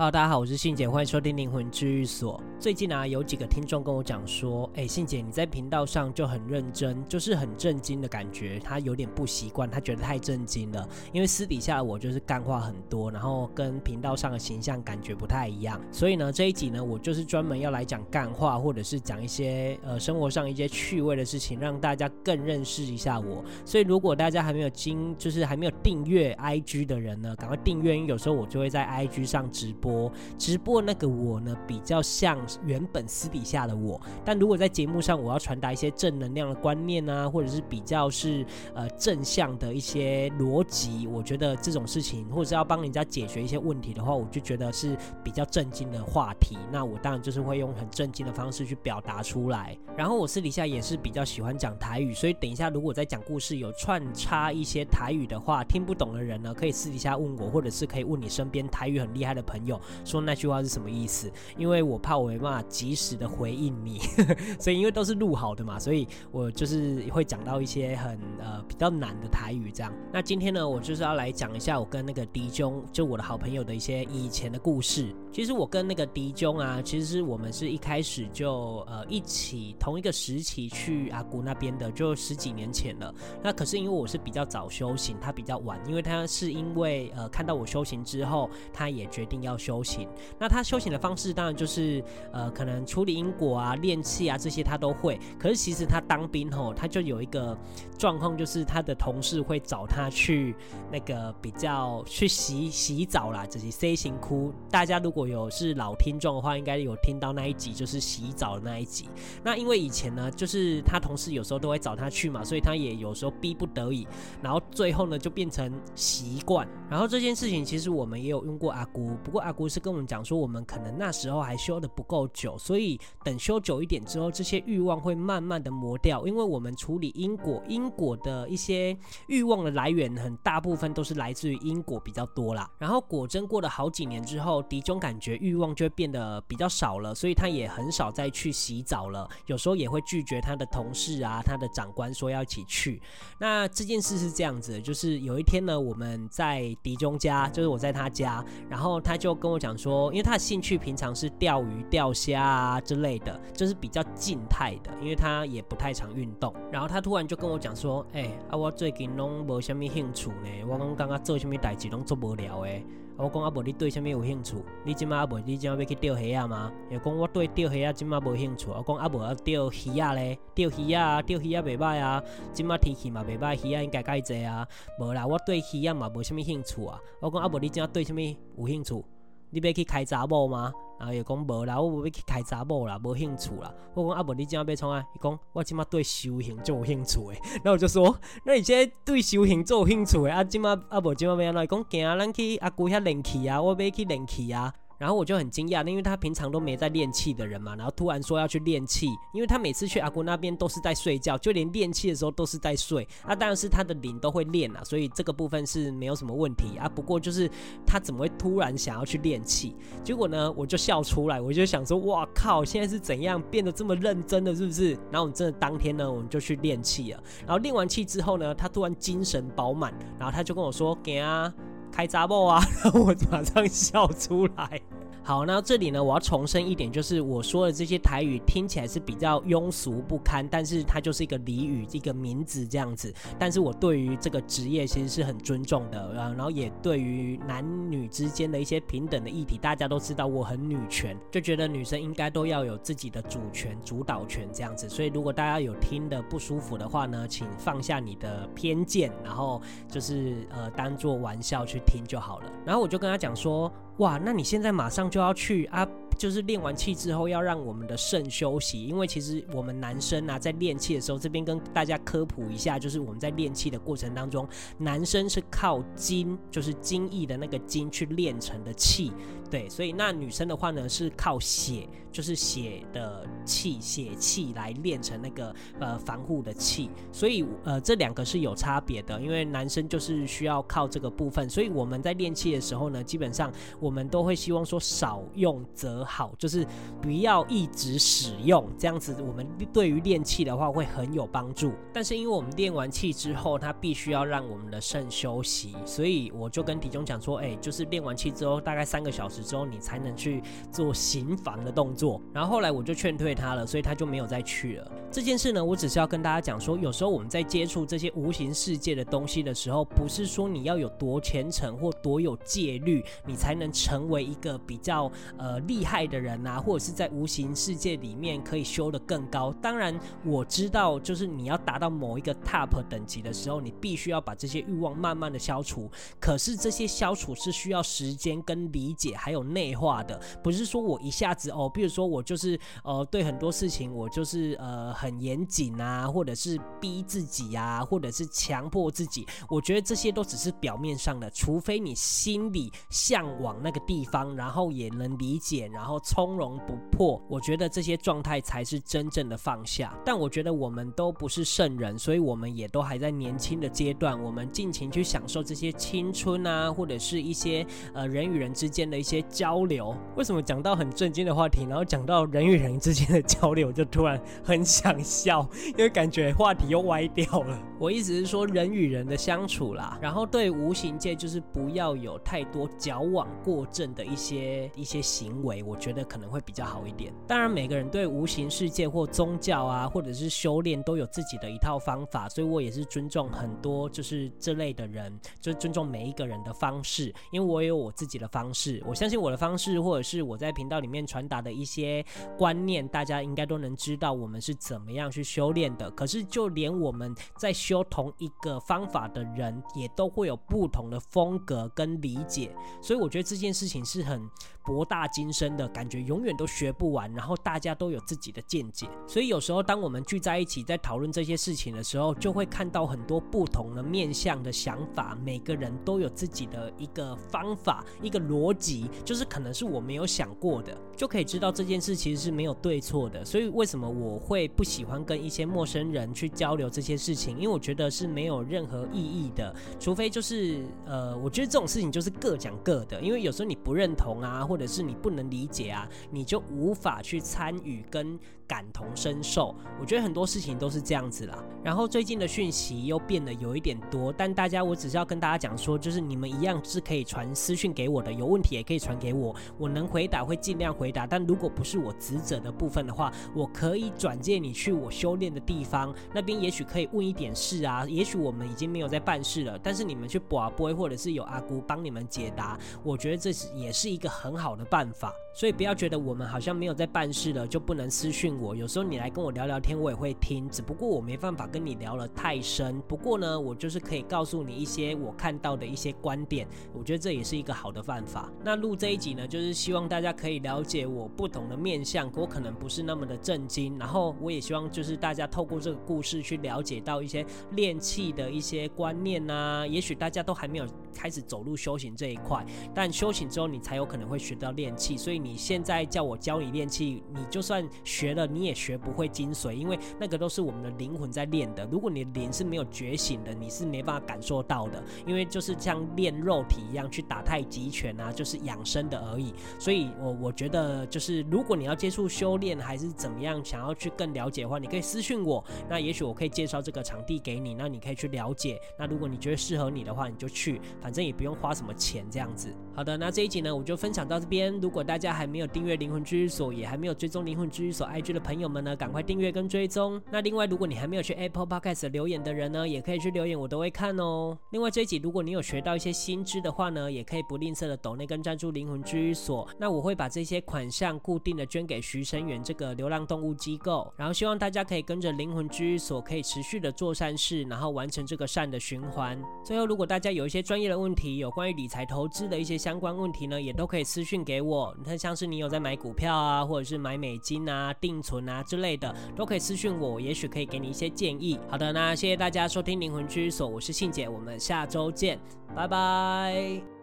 [0.00, 2.42] Hello，大家好，我是信姐，欢迎收听灵魂治愈所。
[2.58, 10.88] 最近啊，有几个听众跟我讲说，哎，信姐你在频道上就很认真，就是很震惊的感觉，他有点不习惯，他觉得太震惊了。
[11.12, 15.78] 因为私底下我就是干话很多，然后跟频道上的形象感觉不太一样。
[15.92, 23.44] 所以呢，这一集呢，我就是专门要来讲干话，或者是讲一些呃生活上一些趣味的事情，让大家更认识一下我。
[23.66, 29.89] 所以如果大家还没有经，就是还没有订阅 IG 的人呢，赶快订阅，因为有时候我就会在 IG 上直播。
[29.90, 34.00] 播直播那个我呢，比较像原本私底下的我。
[34.24, 46.56] 但如果在节目上，我要传达一些正能量的观念啊，或者是比较是呃正向的一些逻辑，我觉得这种事情，或者是要帮人家解决一些问题的话，我就觉得是比较正经的话题。
[46.70, 49.76] 那我当然就是会用很正经的方式去表达出来。
[49.96, 59.69] 然后我私底下也是比较喜欢讲台语，所以等一下如果在讲故事有串插一些台语的话，听不懂的人呢，可以私底下问我，或者是可以问你身边台语很厉害的朋友。
[60.04, 61.30] 说那句话是什么意思？
[61.58, 63.98] 因为我怕我没办法及时的回应你，
[64.58, 69.92] 所以因为都是录好的嘛，所以我就是会讲到一些很呃比较难的台语这样。
[70.12, 75.14] 那今天呢，我就是要来讲一下我跟那个迪中，就我的好朋友的一些以前的故事。
[75.32, 83.14] 其实我跟那个迪中啊，其实我们是一开始就呃一起同一个时期去阿姑那边的，就十几年前了。
[83.42, 90.08] 那可是因为我是比较早修行，他比较晚，因为他是因为呃看到我修行之后，他也决定要修行。
[90.38, 95.20] 那他修行的方式当然就是呃可能处理因果啊、练气啊这些他都会。
[95.38, 97.56] 可是其实他当兵吼，他就有一个
[97.98, 100.54] 状况，就是他的同事会找他去
[100.90, 104.52] 那个比较去洗洗澡啦，这些 C 型窟。
[104.70, 109.08] 大家如果有是老听众的话，应该有听到那一集，就是洗澡的那一集。
[109.42, 114.06] 那因为以前呢，就是他同事有时候都会找他去嘛，所以他也有时候逼不得已，
[114.42, 116.66] 然后最后呢就变成习惯。
[116.88, 128.96] 然后这件事情其实我们也有用过阿姑，不过阿姑是跟我们讲说，我们可能那时候还修得不够久，所以等修久一点之后，这些欲望会慢慢的磨掉，因为我们处理因果，因果的一些
[129.26, 132.70] 欲望的来源很大部分都是来自于因果比较多啦。
[132.78, 139.28] 然后果真过了好几年之后，迪中感觉欲望就会变得比较少了，所以他也很少再去洗澡了。
[139.46, 143.00] 有时候也会拒绝他的同事啊，他的长官说要一起去。
[143.38, 156.54] 那这件事是这样子，就是有一天呢，我们在迪中家，就是我在他家，然后他就跟我讲说，因为他的兴趣平常是钓鱼、钓虾啊之类的，就是比较静态的，因为他也不太常运动。
[156.70, 162.84] 然后他突然就跟我讲说，哎、欸，啊，我最近拢无什么兴趣呢，我讲刚刚做什么代志拢做无聊诶。
[163.16, 164.56] 我讲阿伯，你对什么有兴趣？
[164.82, 166.72] 你今麦阿伯，你今麦要去钓虾啊吗？
[166.90, 168.68] 又讲我对钓虾啊，今麦无兴趣。
[168.70, 172.22] 我讲阿伯要钓鱼啊咧，钓鱼啊，钓鱼啊袂歹啊。
[172.54, 174.66] 今麦天气嘛袂歹，鱼啊应该该济啊。
[174.98, 176.98] 无啦，我对鱼啊嘛无什么兴趣啊。
[177.20, 179.04] 我讲阿伯，你今麦对什么有兴趣？
[179.50, 180.72] 你要去开查某吗？
[180.98, 183.72] 然后伊讲无啦，我无要去开查某啦，无兴趣啦。
[183.94, 185.04] 我讲啊无，你今麦要创啊？
[185.14, 187.40] 伊讲我即马对修行足有兴趣诶。
[187.62, 190.30] 然后我就说，那你即对修行足有兴趣诶？
[190.30, 191.64] 啊，即马啊无，即马要安怎？
[191.64, 194.72] 伊讲行啊，咱去阿姑遐练气啊，我要去练气啊。
[195.00, 203.08] 然后我就很惊讶，因为他平常都没在练气的人嘛，然后突然说要去练气，因为他每次去阿姑那边都是在睡觉，就连练气的时候都是在睡。
[203.26, 206.86] 那当然是他的灵都会练啊，所以这个部分是没有什么问题啊。
[206.86, 207.50] 不过就是
[207.86, 209.74] 他怎么会突然想要去练气？
[210.04, 214.90] 结果呢，我就笑出来，我就想说，哇靠，现在是怎样变得这么认真的是不是？
[215.10, 217.22] 然后我们真的当天呢，我们就去练气了。
[217.46, 221.50] 然后练完气之后呢，他突然精神饱满，然后他就跟我说，给啊。
[221.90, 222.62] 开杂报啊！
[222.84, 224.80] 然 后我马上笑出来。
[225.22, 233.12] 好，那这里呢，我要重申一点，就是我说的这些台语听起来是比较庸俗不堪，但是它就是一个俚语，一个名字这样子。
[233.38, 244.88] 但是我对于这个职业其实是很尊重的，然后也对于男女之间的一些平等的议题，大家都知道我很女权，就觉得女生应该都要有自己的主权、主导权这样子。
[244.88, 252.50] 所以如果大家有听的不舒服的话呢，请放下你的偏见，然后就是呃当做玩笑去听就好了。
[252.64, 253.70] 然后我就跟他讲说。
[254.00, 255.86] 哇，那你现在马上就要去啊？
[256.20, 264.46] 就是练完气之后要让我们的肾休息，因为其实我们男生啊在练气的时候，这边跟大家科普一下，就是我们在练气的过程当中，
[264.76, 269.10] 男生是靠精，就是精液的那个精去练成的气，
[269.50, 283.50] 对，所以那女生的话呢是靠血，就是血的气，血气来练成那个呃防护的气，所以呃这两个是有差别的，因为男生就是需要靠这个部分，所以我们在练气的时候呢，基本上
[283.80, 286.66] 我们都会希望说少用则好，就是
[287.00, 291.72] 不要一直使用，这样子我们对于练气的话会很有帮助。
[291.94, 300.42] 但是因为我们练完气之后，它必须要让我们的肾休息，所以我就跟体中讲说，哎，就是练完气之后，大概三个小时之后，你才能去
[300.72, 302.20] 做行房的动作。
[302.34, 304.92] 然后后来我就劝退他了，所以他就没有再去了。
[305.12, 319.52] 这件事呢，我只是要跟大家讲说，有时候我们在接触这些无形世界的东西的时候，不是说你要有多虔诚或多有戒律，你才能成为一个比较呃厉害爱的人啊，或者是在无形世界里面可以修得更高。
[319.60, 325.90] 当然，我知道就是你要达到某一个 top 等级的时候，你必须要把这些欲望慢慢的消除。
[326.18, 339.26] 可是这些消除是需要时间跟理解还有内化的，不是说我一下子哦，比如说我就是呃对很多事情我就是呃很严谨啊，或者是逼自己啊，或者是强迫自己。
[339.50, 347.20] 我觉得这些都只是表面上的，除非你心里向往那个地方，然后也能理解，然后后从容不迫。
[347.28, 349.92] 我觉得这些状态才是真正的放下。
[350.04, 359.96] 但我觉得我们都不是圣人，所以我们也都还在年轻的阶段，我们尽情去享受这些青春啊，或者是一些呃人与人之间的一些交流。
[360.16, 367.58] 为什么讲到很震惊的话题，然后讲到人与人之间的交流，就突然很想笑， 因为感觉话题又歪掉了。
[367.78, 377.14] 我意思是说人与人的相处啦，然后对无形界就是不要有太多矫枉过正的一些一些行为，我觉得可能会比较好一点。
[377.28, 388.82] 当然，每个人对无形世界或宗教啊，或者是修炼都有自己的一套方法，所以我也是尊重很多就是这类的人，就尊重每一个人的方式，因为我有我自己的方式。
[388.84, 392.04] 我相信我的方式，或者是我在频道里面传达的一些
[392.36, 395.88] 观念，大家应该都能知道我们是怎么样去修炼的。
[395.92, 402.54] 可是，就连我们在修同一个方法的人，也都会有不同的风格跟理解。
[402.82, 404.28] 所以，我觉得这件事情是很
[404.64, 407.12] 博大精深，的感觉永远都学不完。
[407.12, 408.88] 然后，大家都有自己的见解。
[409.06, 415.16] 所以，有时候当我们聚在一起在讨论这些事情的时候，就会看到很多不同的面向的想法。
[415.24, 423.24] 每个人都有自己的一个方法，一个逻辑，就是可能是我没有想过的，就可以知道这件事其实是没有对错的。
[423.24, 427.36] 所以，为什么我会不喜欢跟一些陌生人去交流这些事情？
[427.36, 433.00] 因为我觉得是没有任何意义的，除非就是呃，我觉得这种事情就是各讲各的。
[433.00, 438.18] 因为有时候你不认同啊，或者是你不能理解啊，你就无法去参与跟
[438.50, 439.54] 感同身受。
[439.80, 441.38] 我觉得很多事情都是这样子啦。
[441.62, 451.06] 然后最近的讯息又变得有一点多，但大家我只是要跟大家讲说，就是你们一样是可以传私讯给我的，有问题也可以传给我，我能回答会尽量回答。
[451.06, 457.86] 但如果不是我职责的部分的话，我可以转介你去我修炼的地方，那边也许可以问一点事啊。
[457.86, 465.14] 也许我们已经没有在办事了，但是你们去博杯，或者是有阿姑帮你们解答，我觉得这是也是一个很好的办法。
[465.32, 468.56] 所以不要觉得我们好像没有在办事了就不能私讯我。
[468.56, 472.80] 有时候你来跟我聊聊天，我也会听，只不过我没办法跟你聊得太深。
[472.88, 478.30] 不过呢，我就是可以告诉你一些我看到的一些观点，我觉得这也是一个好的办法。
[478.42, 483.78] 那录这一集呢，就是希望大家可以了解我不同的面相，我可能不是那么的正经。
[483.78, 489.66] 然后我也希望就是大家透过这个故事去了解到一些练气的一些观念啊。
[489.66, 494.96] 也许大家都还没有开始走入修行这一块，但修行之后你才有可能会学到练气。
[494.96, 501.66] 所以你现在叫我教你练气，你就算学了，你也学不会精髓，因为那个都是我们的灵魂在练的。
[501.70, 504.82] 如果你的灵是没有觉醒的，你是没办法感受到的。
[505.06, 509.34] 因为就是像练肉体一样去打太极拳啊，就是养生的而已。
[509.58, 518.60] 所以我我觉得就是如果你要接触修炼还是怎么样，想要去更了解的话，你可以私信我，那也许我可以介绍这个场地给你，那你可以去了解。
[518.78, 522.54] 那如果你觉得适合你的话，你就去，反正也不用花什么钱这样子。
[522.74, 524.52] 好的，那这一集呢，我就分享到这边。
[524.60, 530.00] 如果大家还没有订阅灵魂居所，也还没有追踪灵魂居所 IG 的朋友们呢，赶快订阅跟追踪。
[530.10, 534.36] 那另外，如果你还没有去 Apple Podcast 留言的人呢，也可以去留言，我都会看哦。
[534.50, 539.48] 另外这一集，如果你有学到一些新知的话呢，也可以不吝啬的抖内跟赞助灵魂治愈所。
[539.58, 543.92] 那我会把这些款项固定的捐给徐生远这个流浪动物机构。
[543.96, 549.20] 然后希望大家可以跟着灵魂治愈所，可以持续的做善事，然后完成这个善的循环。
[549.44, 554.74] 最后，如果大家有一些专业的问题，有关于理财投资的一些相关问题呢，也都可以私讯给我。
[554.78, 561.38] 你看，像是你有在买股票啊，或者是买美金啊、定存啊之类的，都可以私信我，也许可以给你一些建议。
[561.48, 565.18] 好的，那谢谢大家收听灵魂居所，我是信姐，我们下周见，
[565.54, 566.79] 拜拜。